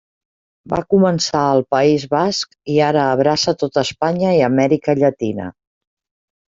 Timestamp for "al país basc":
1.49-2.57